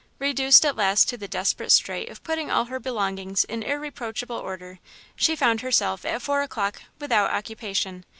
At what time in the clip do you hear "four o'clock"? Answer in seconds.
6.23-6.81